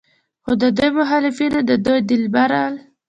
خو 0.43 0.51
د 0.61 0.63
دوي 0.77 0.89
مخالفينو 0.99 1.59
د 1.69 1.71
دوي 1.85 2.01
د 2.09 2.11
لبرل 2.23 2.73